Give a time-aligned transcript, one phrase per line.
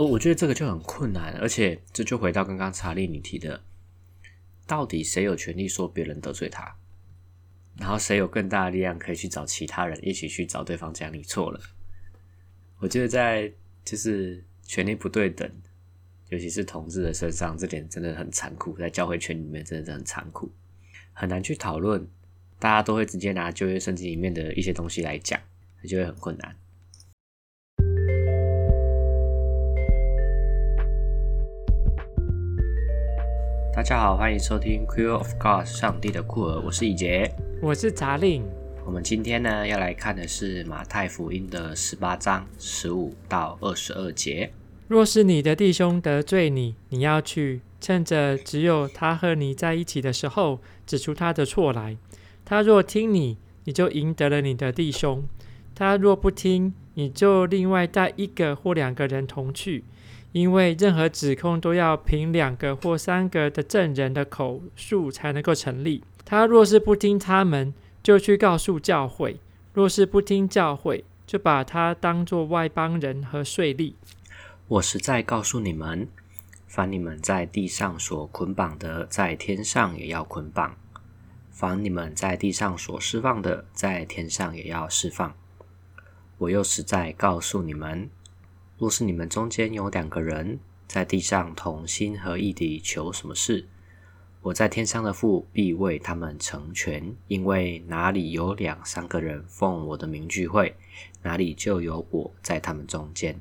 [0.00, 3.62] 哦，我觉得这个就很困难，而且这就回到刚刚查理你提的，
[4.66, 6.74] 到底谁有权利说别人得罪他？
[7.76, 11.60] 然后谁有更大的力量可以去找其他人一起去找对方讲你错了？
[12.78, 13.52] 我觉得在
[13.84, 15.46] 就是权力不对等，
[16.30, 20.50] 尤其是同志的身上，这点真的很残酷，在教会圈里面真的是很残酷，
[21.12, 22.08] 很难去讨论。
[22.58, 25.38] 大家都会直接拿就业圣经里面的一些东西来讲，
[25.86, 26.56] 就会很困难。
[33.80, 38.44] 大家好，欢迎收听《Q of God》上帝的酷儿，我是以杰，我是查令。
[38.84, 44.52] 我们今天呢要来看的是马太福音的十八章十五到二十二节。
[44.86, 51.96] 若是你的弟兄得罪你，你要去，趁着只有他和你在一起的时候，指出他的错来。
[52.44, 55.22] 他若听你，你就赢得了你的弟兄；
[55.74, 59.84] 他若不听，你就另外带一个或两个人同去，
[60.32, 66.04] 因为任何指控都要凭两个或三个的证人的口述才能够成立。
[66.24, 69.36] 他若是不听他们，就去告诉教会；
[69.72, 73.94] 若是不听教会，就把他当作外邦人和税吏。
[74.68, 76.08] 我实在告诉你们，
[76.68, 80.76] 凡你们在地上所捆绑的，在天上也要捆绑。
[81.50, 85.34] 凡你们在地上所释放的，在天上也要释放。
[86.38, 88.08] 我又实在告诉你们，
[88.80, 93.66] 若是你们中间有两个人在地上同心合意地求什么事，
[94.40, 97.14] 我在天上的父必为他们成全。
[97.28, 100.74] 因为哪里有两三个人奉我的名聚会，
[101.22, 103.38] 哪里就有我在他们中间。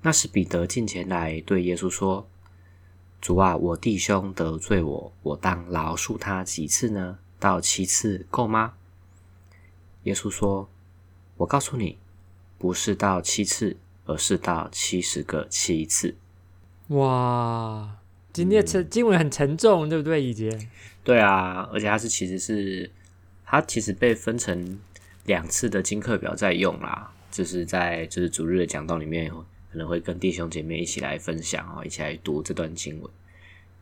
[0.00, 2.26] 那时彼得进前来对耶稣说。
[3.20, 7.18] 主啊，我弟兄得罪我，我当饶恕他几次呢？
[7.38, 8.72] 到七次够吗？
[10.04, 10.70] 耶稣说
[11.36, 11.98] ：“我告诉你，
[12.56, 13.76] 不是到七次，
[14.08, 16.16] 而是到七十个七次。”
[16.90, 17.98] 哇，
[18.32, 20.58] 今天沉经文很沉重，对不对，以杰？
[21.04, 22.90] 对啊，而且它是其实是
[23.46, 24.80] 它其实被分成
[25.26, 29.32] 两次的经课表在用啦，就是在就是主日的讲道里面。
[29.70, 33.10] 可能会跟弟兄姐妹一起来分享哦，一起来读这段经文。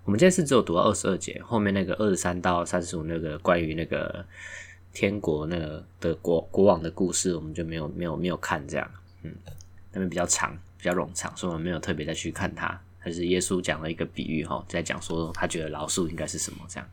[0.04, 4.26] 我们这次只有读到二十二节，后面那个二十三到三十五那个关于那个
[4.92, 8.90] 天国那个的国国王的故事，我们就没有没有没有看这样。
[9.22, 9.32] 嗯，
[9.96, 12.78] 那边比较长，比较冗长，所以我们没有特别再去看它。
[12.98, 16.88] 还是耶稣讲了一个比喻哈，在讲说他觉得老鼠应该是什么这样。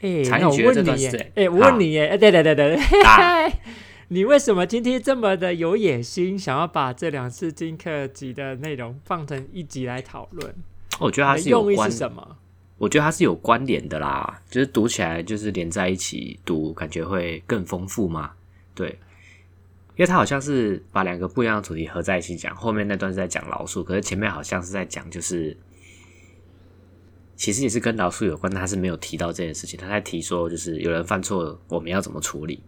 [0.00, 3.52] 哎、欸，那我问你耶，哎、欸，我问你耶，哎，对对对对对。
[4.08, 10.54] 你为什么今天这么的有野心，想要把这两次经课集的内容放成一集来讨论？
[11.00, 12.36] 我觉得它是有关，什么？
[12.78, 18.32] 我觉得它是有关联的啦，就是读起来就是连在一起读，感觉会更丰富嘛。
[18.74, 18.98] 对，
[19.96, 25.56] 因为他好像是把两个不一样的主题合在一起讲，后面那段是在讲老鼠，可是前面好像是在讲，就是
[27.34, 29.80] 其实也是跟老鼠有关，但他是没有提到这件事情。
[29.80, 32.62] 他在提说，就是有人犯错，我们要怎么处理？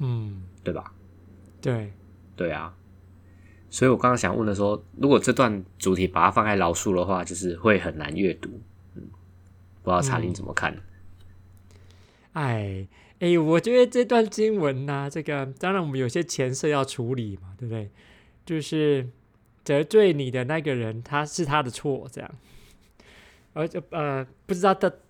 [0.00, 0.92] 嗯，对吧？
[1.62, 1.92] 对，
[2.36, 2.76] 对啊。
[3.70, 8.50] 所以我刚刚想问的说，如果这段主题把它放在老鼠的话，就是会很难阅读。
[8.94, 9.02] 嗯，
[9.82, 10.76] 不知道查理怎么看？
[12.32, 12.86] 哎
[13.20, 17.88] 哎，我觉得这段经文呢、啊，这个当然我们有些前设要处理嘛，对不对？
[18.44, 19.06] 就是
[19.62, 22.30] 得罪你的那个人，他是他的错，这样。
[23.52, 25.00] 而且呃，不知道的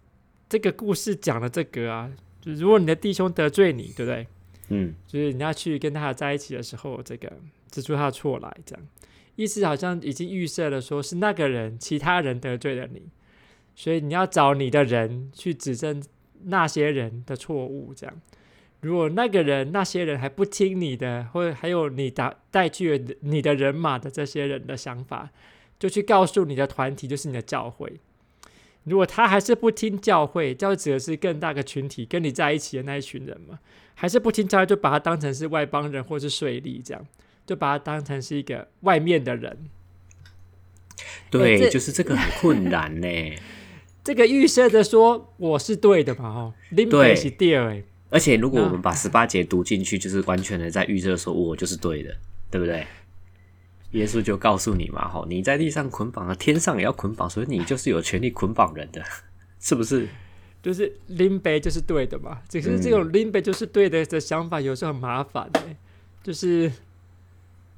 [0.48, 2.10] 这个故事讲的这个啊，
[2.40, 4.26] 就如果你的弟兄得罪你，对不对？
[4.70, 7.32] 嗯，就是你要去跟他在一起的时候，这个
[7.70, 8.84] 指出他的错来，这样
[9.36, 13.02] 意思好像已经预设了，说是那个人其他人得罪了你，
[13.74, 16.02] 所以你要找你的人去指正
[16.44, 18.20] 那些人的错误，这样。
[18.80, 25.30] 如果那个人那些人还不听你的，或者还有你打带去了你的人马的这些人的想法，
[25.78, 28.00] 就去告诉你的团体，就是你的教会。
[28.84, 33.58] 如果他还是不听教会，教会指的是更大的群体，跟你在一起的那一群人嘛，
[33.94, 37.06] 还是不听教会，就把他当成是外邦人或是税吏，这样
[37.44, 39.68] 就把他当成是一个外面的人。
[41.30, 43.08] 对，欸、就是这个很困难呢。
[44.02, 47.82] 这个预设的说我是对的嘛，哦，对，是对的。
[48.10, 52.16] 而且如果我们把十八节读进去，就是完全的在预设说我就是对的，
[52.50, 52.86] 对不对？
[53.92, 59.02] 耶稣就告诉你嘛，吼，你在地上捆绑了，天上也要捆绑，所以你就是有权利捆绑人的，
[59.60, 60.08] 是不是？
[60.62, 65.60] 就是林北就是对的嘛，只是这种林北就是对的的想法有时候很麻烦的，
[66.22, 66.70] 就是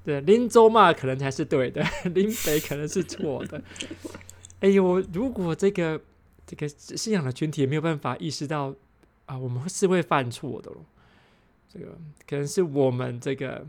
[0.04, 1.82] 对林州嘛，可能才是对的，
[2.14, 3.62] 林北可能是错的。
[4.60, 6.00] 哎呦，如果这个
[6.46, 8.74] 这个信仰的群体也没有办法意识到
[9.26, 10.84] 啊，我们是会犯错的咯，
[11.68, 13.66] 这个可能是我们这个。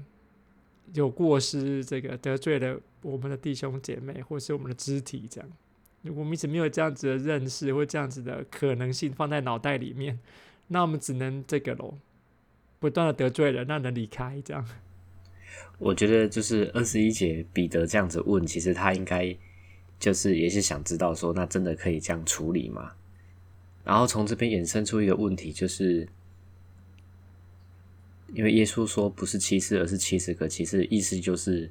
[0.94, 5.50] 有过失，这个得罪了我们的弟兄姐妹，或是我们的肢体，这样，
[6.04, 10.20] 如果我们一直没有这样子的认识，或这样子的可能性放在脑袋里面，
[10.68, 11.98] 那我们只能这个喽，
[12.80, 14.64] 不断的得罪人，让人离开，这样。
[15.80, 19.36] 我觉得就是二十一节彼得这样子问，其实他应该
[20.00, 22.92] 就是也是想知道说，那真的可以这样处理吗？
[23.84, 26.08] 然后从这边衍生出一个问题，就是。
[28.36, 31.70] 因为耶稣说不是七次，而是七十个，其实意思就是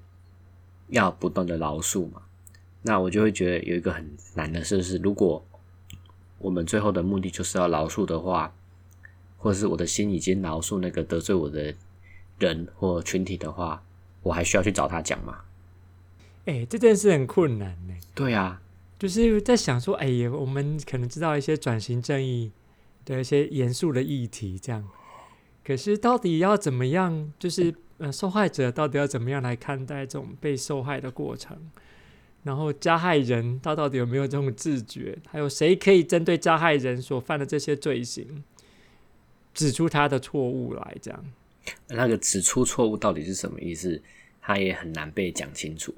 [0.90, 2.22] 要不断的饶恕嘛。
[2.82, 5.44] 那我就会觉得有一个很难的事是，如果
[6.38, 8.54] 我们最后的目的就是要饶恕的话，
[9.38, 11.74] 或者是我的心已经饶恕那个得罪我的
[12.38, 13.82] 人或群体的话，
[14.22, 15.40] 我还需要去找他讲吗？
[16.44, 17.94] 哎、欸，这件事很困难呢。
[18.14, 18.60] 对啊，
[18.98, 22.50] 就是在想说，哎呀，我们可能知道一些转型正义
[23.04, 24.88] 的一些严肃的议题，这样。
[25.64, 27.32] 可是，到底要怎么样？
[27.38, 31.56] 就是呃，受害者到底要怎么样来看待这种被受害的过程？
[32.42, 35.16] 然后，加害人他到底有没有这种自觉？
[35.28, 38.42] 还有谁可以针对加害人所犯的这些罪行，
[39.54, 40.96] 指出他的错误来？
[41.00, 41.24] 这样，
[41.86, 44.02] 那个指出错误到底是什么意思？
[44.40, 45.94] 他也很难被讲清楚。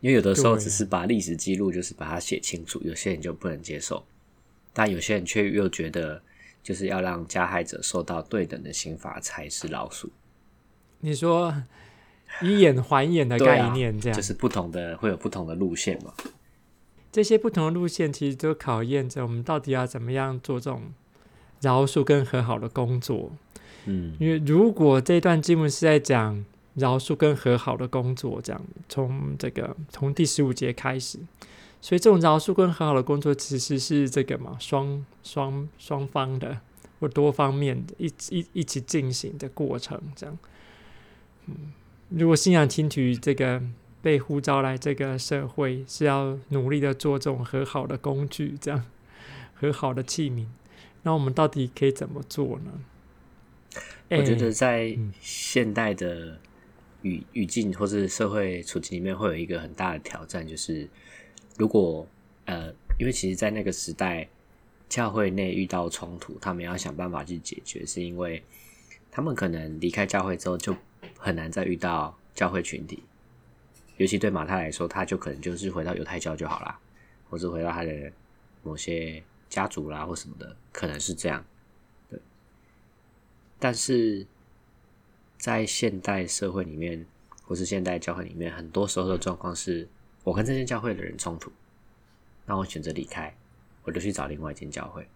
[0.00, 4.04] 因为有的时候只是把历史记录，就是把它写清楚，有些人就不能接受，
[4.72, 6.22] 但有些人却又觉得。
[6.62, 10.10] 就是要让加害者受到对等的刑罚才是老鼠。
[11.00, 11.54] 你说
[12.42, 16.12] 以眼还眼的 概念，这样、啊、就是不同的会有不同的路线嘛？
[17.10, 20.92] 这些不同的路线其实都考验着我们到底要怎么样做这种
[21.62, 23.32] 饶恕跟和好的工作。
[23.86, 26.44] 嗯，因为如果这段经文是在讲
[26.74, 31.18] 饶恕跟和好的工作，这样从这个从第十五节开始。
[31.80, 36.60] 所以这种饶恕跟和好的工作，其实是这个嘛，双双双方的
[36.98, 40.38] 或多方面的一一一起进行的过程，这样。
[41.46, 41.72] 嗯，
[42.10, 43.62] 如果信仰听取这个
[44.02, 48.84] 被呼召来这个社会，是要努力的做这种和好的工具，这样
[49.54, 50.46] 和好的器皿，
[51.02, 52.72] 那我们到底可以怎么做呢？
[54.10, 56.38] 我觉得在现代的
[57.02, 60.88] 语语境或是社会处境里面，会有一个很大的挑战，就是。
[61.58, 62.06] 如果
[62.46, 64.26] 呃，因为其实，在那个时代，
[64.88, 68.42] 教会内遇到冲突，他们要想办法去解决，是因为
[69.10, 70.74] 他们可能离开教会之后，就
[71.18, 73.02] 很难再遇到教会群体。
[73.98, 76.80] 尤其对马太来说，他就可能就是回到犹太教就好啦，
[77.28, 78.10] 或者回到他的
[78.62, 81.44] 某些家族啦，或什么的，可能是这样。
[82.08, 82.18] 对。
[83.58, 84.26] 但是
[85.40, 87.04] 在现代社会里面，
[87.42, 89.88] 或是现代教会里面，很多时候的状况是。
[90.22, 91.50] 我跟这间教会的人冲突，
[92.44, 93.34] 那我选择离开，
[93.84, 95.08] 我就去找另外一间教会。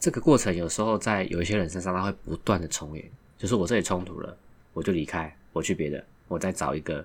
[0.00, 4.34] 这个过程有时候在有一些人身上，他会不断的重演，就是我这里冲突了，
[4.72, 7.04] 我就离开，我去别的，我再找一个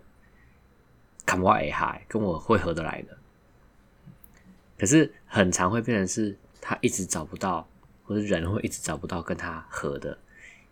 [1.25, 3.17] 看我哎嗨，跟我会合得来的。
[4.79, 7.67] 可是很常会变成是他一直找不到，
[8.05, 10.17] 或者人会一直找不到跟他合的，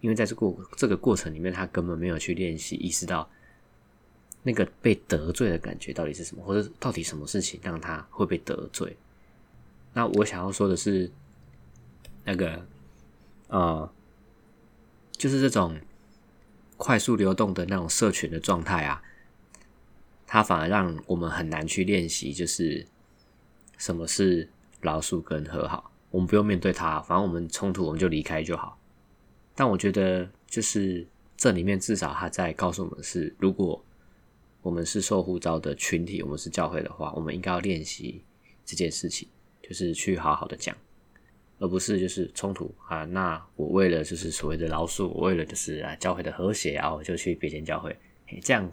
[0.06, 3.28] 因为在这个这个过程里面，他根本没有去练习，意识到。
[4.48, 8.96] 那个被得罪的感觉到底是什么，或者到底什么事情让他会被得罪？
[9.92, 11.12] 那我想要说的是，
[12.24, 12.64] 那个，
[13.48, 13.92] 呃，
[15.14, 15.76] 就是这种
[16.78, 19.02] 快速流动的那种社群的状态啊，
[20.28, 22.86] 它反而让我们很难去练习，就是
[23.80, 24.48] 什么是
[24.82, 25.92] 老鼠跟和好。
[26.12, 28.78] 我们不用面对它，反正我们冲突我们就离开就好。
[29.56, 31.08] 但我觉得，就是
[31.38, 33.84] 这里面至少他在告诉我们是，如果
[34.62, 38.22] 我们是受呼召的群体，我们是教会的话，我们应该要练习
[38.66, 39.28] 这件事情，
[39.62, 40.76] 就是去好好的讲，
[41.60, 43.06] 而不是就是冲突啊。
[43.06, 47.96] 那我为了就是所谓的饶恕，我为了就是啊教会的和谐，然后我就去别间教会，
[48.42, 48.70] 这样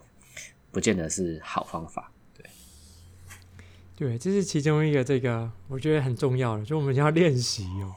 [0.70, 2.10] 不见得是好方法。
[2.34, 2.46] 对，
[3.94, 7.94] 对，这是其中一个这个我觉得很重要的，就我们要练习哦。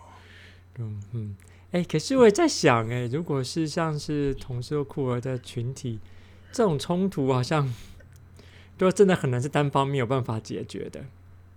[0.78, 1.38] 嗯嗯，
[1.76, 6.00] 哎，可是我也在想，哎，如果是像是同事或酷儿的群体。
[6.54, 7.74] 这种冲突好像，
[8.78, 11.04] 都真的很难是单方面有办法解决的。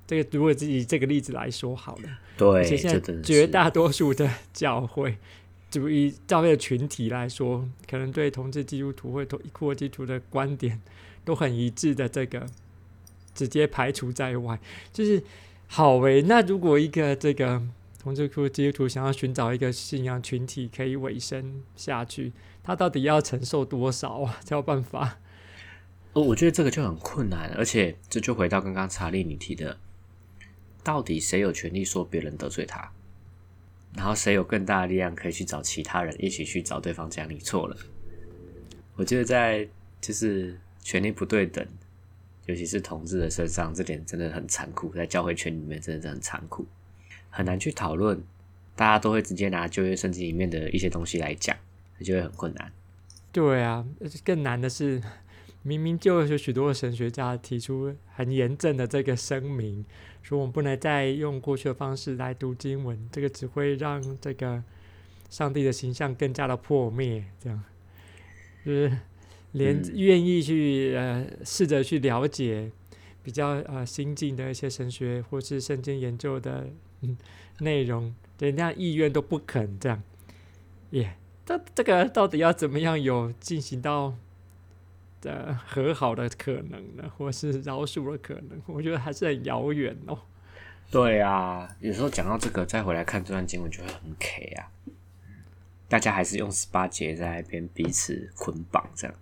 [0.08, 5.16] 这个如果以这个例子来说好了，对，而且现在绝大多数的 教会，
[5.70, 10.80] 就以教会的群体来说，可能对同志基督徒或酷儿基督徒的观点
[11.24, 12.44] 都很一致的，这个
[13.32, 14.58] 直接排除在外。
[14.92, 15.22] 就是
[15.68, 17.62] 好诶，那如果一个这个
[18.08, 22.32] 同志酷儿基督徒想要寻找一个信仰群体可以委身下去。
[22.62, 24.40] 他到底要承受多少啊？
[24.42, 25.18] 才有办法？
[26.14, 29.78] 哦，我觉得这个就很困难，而且这就回到刚刚查理你提的，
[30.82, 32.90] 到底谁有权利说别人得罪他？
[33.94, 37.76] 然后谁有更大的力量可以去找其他人一起去找对方讲你错了？
[38.96, 39.68] 我觉得在
[40.00, 41.62] 就是权力不对等，
[42.46, 46.66] 尤其是同志的身上，这点真的很残酷，在教会圈里面真的是很残酷，
[47.30, 48.22] 很难去讨论。
[48.76, 51.56] 大家都会直接拿旧约圣经里面的一些东西来讲，
[52.00, 52.72] 就会很困难。
[53.32, 53.84] 对啊，
[54.24, 55.02] 更难的是，
[55.64, 59.84] 明明就有许多神学家提出很严正的这个声明，
[60.22, 64.62] 说我们不能再用过去的方式来读经文，这个只会让这个
[65.28, 67.24] 上帝的形象更加的破灭。
[67.40, 67.64] 这样，
[68.64, 68.96] 就是
[69.50, 72.70] 连愿意去、嗯、呃试着去了解
[73.24, 76.76] 比较呃新进的一些神学或是圣经研究的嗯
[77.60, 80.02] 内容，人家意愿都不肯这样，
[80.90, 81.12] 耶、yeah.。
[81.44, 84.14] 这这个到底要怎么样有进行到
[85.22, 87.10] 的和好的可能呢？
[87.16, 88.60] 或是饶恕的可能？
[88.66, 90.18] 我觉得还是很遥远哦。
[90.90, 94.68] 对啊，有时候讲到这个，再回来看这段经文就会很 K 啊。
[95.88, 99.16] 大家还是用十八节在那边彼此捆绑，这样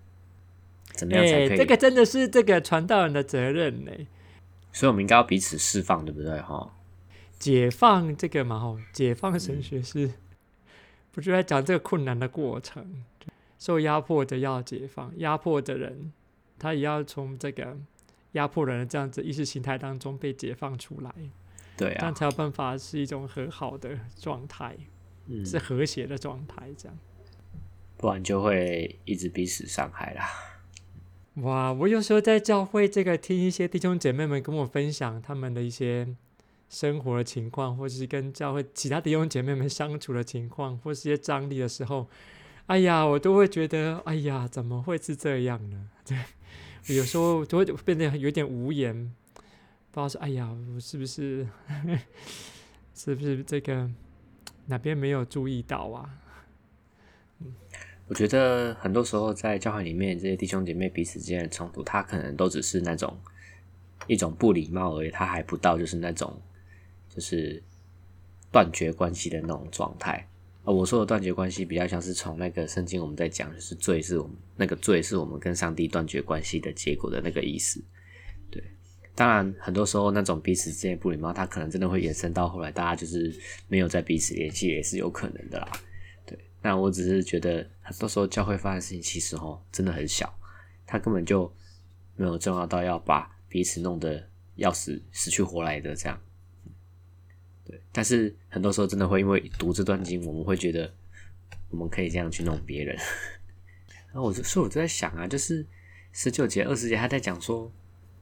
[0.94, 1.48] 怎么样才可以？
[1.50, 3.92] 欸、这个真的是这个传道人的责任呢。
[4.72, 6.40] 所以，我们应该要彼此释放，对不对？
[6.40, 6.74] 哈，
[7.38, 10.06] 解放这个嘛，吼，解放神学是。
[10.06, 10.14] 嗯
[11.16, 13.02] 我就在讲这个困难的过程，
[13.58, 16.12] 受压迫的要解放，压迫的人
[16.58, 17.74] 他也要从这个
[18.32, 21.10] 压迫人的这样子意识形态当中被解放出来，
[21.74, 24.76] 对啊，这样才有办法是一种和好的状态，
[25.24, 26.98] 嗯，是和谐的状态，这样，
[27.96, 30.28] 不然就会一直彼此伤害啦。
[31.36, 36.14] 哇，我有时候在教会这个听一些弟兄姐妹们跟我分享他们的一些。
[36.68, 42.08] 生活的情况，或者是跟教会其他弟兄姐妹们相处的情况，或是一些张力的时候，
[42.66, 45.88] 哎呀，我都会觉得，哎呀，怎么会是这样呢？
[46.04, 46.18] 对，
[46.96, 49.14] 有时候都会变得有点无言，
[49.92, 51.46] 不知道说，哎呀，我是不是，
[52.94, 53.88] 是不是这个
[54.66, 56.10] 哪边没有注意到啊？
[57.38, 57.54] 嗯，
[58.08, 63.16] 我觉得很多时候在教会里面，这些弟兄姐妹彼此之间的冲突，他可能都只是那种
[64.08, 66.42] 一种不礼貌而已，他还不到就是那种。
[67.16, 67.62] 就是
[68.52, 70.28] 断绝关系的那种状态，
[70.64, 77.82] 啊我说的断绝关系，比较像是从那个圣经我们在讲，就是罪是我们那个罪是我们跟上帝断绝关系的结果的那个意思。
[78.50, 78.62] 对，
[79.14, 83.34] 当然很多时候那种彼此之间不礼貌，它可能真的会延伸到后来，大家就是
[83.66, 85.72] 没有在彼此联系，也是有可能的啦。
[86.26, 90.38] 对，那我只是觉得很多时候教会发生事情，其实齁真的很小，
[90.86, 91.50] 它根本就
[92.14, 94.22] 没有重要到要把彼此弄得
[94.56, 96.20] 要死死去活来的这样。
[97.68, 100.92] 对，但是很多时候真的会因为读这段经，我们会觉得
[101.68, 102.96] 我们可以这样去弄别人。
[104.12, 105.66] 然后我就所以我就在想啊，就是
[106.12, 107.70] 十九节、二十节，他在讲说，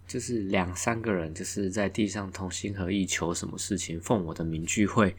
[0.06, 5.14] 就是两三个人就是在地上同心合意求什么事情，奉我的名聚会，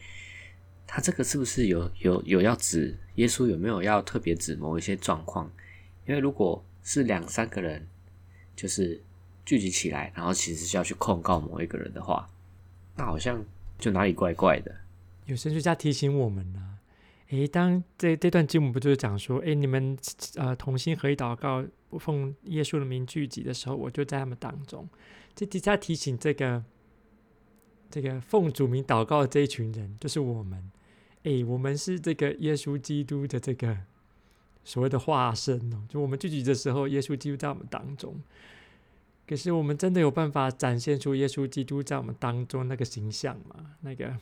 [0.86, 5.48] 他这个是不是有有有要指耶稣有没有要特别指某一些状况？
[6.04, 7.86] 因为如果是两三个人
[8.56, 9.00] 就是
[9.44, 12.28] 聚集起来，然后其实是要去控告某一个人的话，
[12.96, 13.44] 那好像。
[13.78, 14.74] 就哪里怪怪的？
[15.26, 16.72] 有神学家提醒我们呢、啊。
[17.30, 19.98] 诶，当这这段经文不就是讲说，诶，你们
[20.36, 21.64] 呃同心合意祷告，
[21.98, 24.88] 奉耶稣的名聚集的时候，我就在他们当中。
[25.34, 26.64] 这底下提醒这个
[27.90, 30.70] 这个奉主名祷告的这一群人，就是我们。
[31.24, 33.76] 诶，我们是这个耶稣基督的这个
[34.62, 35.82] 所谓的化身哦。
[35.88, 38.14] 就我们聚集的时候，耶稣基督在我们当中。
[39.26, 43.74] 可是我们真的有办法展现出耶稣基督在我们当中那个形象吗？
[43.80, 44.16] 那个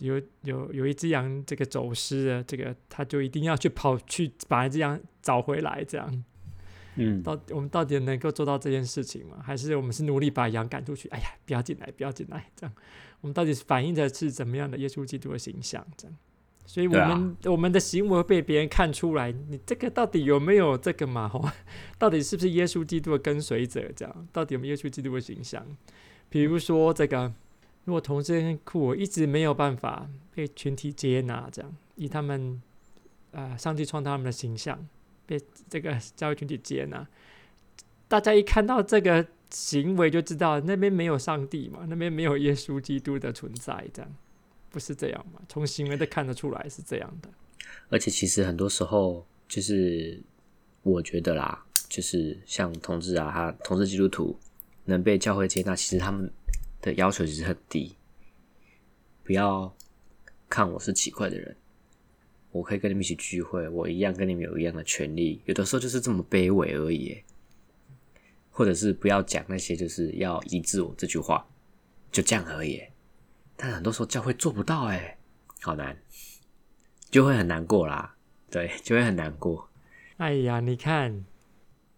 [0.00, 6.24] 有有有一只羊，这个走失了，这个他就一定要去跑去把一只羊找回来，这样。
[6.96, 9.38] 嗯，到我们到底能够做到这件事情吗？
[9.42, 11.08] 还是我们是努力把羊赶出去？
[11.08, 12.74] 哎呀，不要进来，不要进来，这样。
[13.22, 15.86] 我们到底反映的是怎么样的耶稣基督的形象？
[15.96, 16.16] 这样。
[16.64, 21.26] 所以，我们、啊、我们的行为被别人看出来，你这个到底有没有这个嘛？
[21.28, 21.44] 吼
[21.98, 23.90] 到底是不是耶稣基督的跟随者？
[23.94, 25.66] 这样，到底有没有耶稣基督的形象？
[26.30, 27.32] 比如说，这个
[27.84, 32.62] 如果同志很酷，我一直没有办法被群体接纳，这样以他们
[33.32, 34.78] 啊、呃，上帝创造他们的形象，
[35.26, 35.38] 被
[35.68, 37.06] 这个教会群体接纳，
[38.08, 44.10] 大家一看到这个行为就知道那边没有上帝嘛，那边没有耶稣基督的存在，这样。
[44.72, 45.40] 不是这样嘛？
[45.48, 47.28] 从行为都看得出来是这样的。
[47.90, 50.20] 而且其实很多时候，就是
[50.82, 54.36] 我觉得啦，就是像同志啊，他同志基督徒
[54.86, 56.30] 能被教会接纳，其实他们
[56.80, 57.94] 的要求其实很低。
[59.22, 59.72] 不要
[60.48, 61.56] 看我是奇怪的人，
[62.50, 65.40] 我可以跟你们一起聚会，我一样跟你们有一样的权利。
[65.44, 67.22] 有的时候就是这么卑微而已，
[68.50, 71.46] 或者是不要讲那些就是要医治我这句话，
[72.10, 72.82] 就这样而已。
[73.62, 75.16] 但很多时候教会做不到哎，
[75.60, 75.96] 好难，
[77.12, 78.12] 就会很难过啦。
[78.50, 79.68] 对， 就会很难过。
[80.16, 81.24] 哎呀，你看，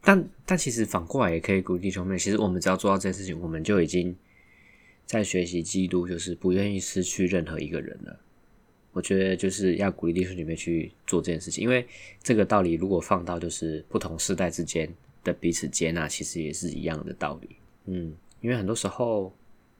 [0.02, 4.14] 但但其实反过来也可以鼓励弟兄妹，其实我们只要做到这件事情，我们就已经
[5.06, 8.20] 在学习基督，就是不愿意失去任何一个人了。
[8.92, 11.88] 我觉得就是要鼓励弟兄姐妹去做这件事情，因为
[12.22, 14.86] 这个道理如果放到就是不同世代之间
[15.24, 17.56] 的彼此接纳，其实也是一样的道理。
[17.86, 19.34] 嗯，因为很多时候，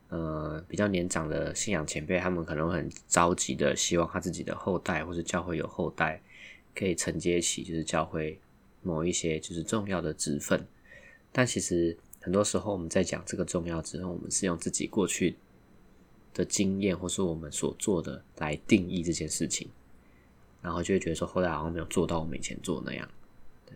[0.08, 6.23] 呃，比较年长的信仰前辈，他们可能很着急的希望他自己的后代或是教会有后代
[6.75, 8.38] 可以承接起就是教会
[8.82, 10.64] 某一些就是重要的职分，
[11.32, 15.37] 但其实很多时候我们在讲这个重要之后，我们是用自己过去
[16.32, 19.68] 的经验，或是我们所做的来定义这件事情，
[20.62, 23.08] 然后就会觉得说后来好像没有做到我们以前做那样。
[23.66, 23.75] 对，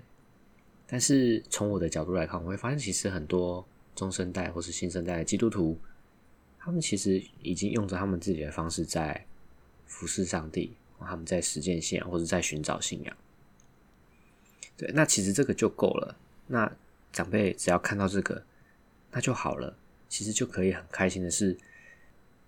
[0.86, 3.66] 但是从我的角度来看，我会发现其实很多
[3.96, 5.78] 中生代或是新生代的基督徒，
[6.58, 9.24] 他们其实已经用着他们自己的方式在
[9.86, 13.16] 服侍上帝，他们在实践信仰或者在寻找信仰。
[14.76, 16.16] 对，那其实这个就够了。
[16.46, 16.70] 那
[17.12, 18.42] 长辈只要看到这个，
[19.12, 19.76] 那就好了。
[20.08, 21.56] 其实就可以很开心的是。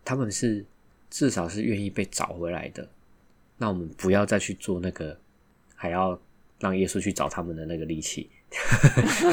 [0.02, 0.64] 他们是
[1.10, 2.88] 至少是愿意被找回来的，
[3.58, 5.16] 那我们不要再去做那个
[5.76, 6.18] 还要
[6.58, 8.28] 让耶稣去找他们的那个力气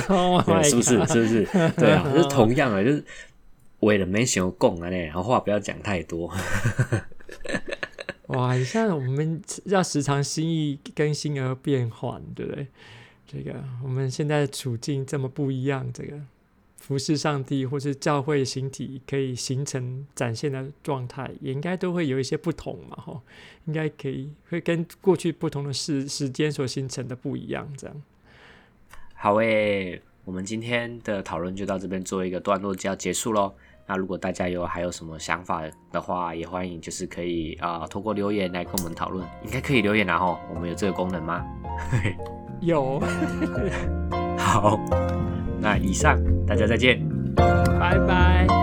[0.10, 0.90] ，oh、 对是不是？
[1.08, 1.46] 是不是？
[1.78, 3.04] 对啊，就是同样啊，就是
[3.80, 6.34] 为了没想讲啊，然后话不要讲太多。
[8.28, 12.68] 哇，你像我们要时常心意更新而变换，对不对？
[13.26, 16.20] 这个我们现在的处境这么不一样，这个。
[16.80, 23.22] 服侍上帝，或是教会形体可以形成展现的状态，也应该都会有一些不同嘛，吼，
[23.66, 28.02] 应该可以会跟过去不同的时时间所形成的不一样，这样。
[29.16, 33.56] 好诶，我们今天的讨论就到这边做一个段落，就要结束喽。
[33.86, 41.46] 那如果大家有还有什么想法的话，也欢迎就是可以啊，通过留言来跟我们讨论，应该可以留言然后我们有这个功能吗？
[42.60, 43.00] 有。
[44.38, 44.78] 好。
[45.62, 47.00] 那以上，大家再见，
[47.80, 48.57] 拜拜。